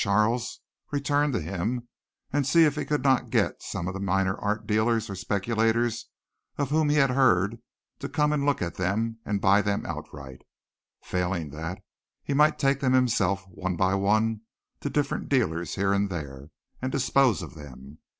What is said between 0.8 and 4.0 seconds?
returned to him, and see if he could not get some of the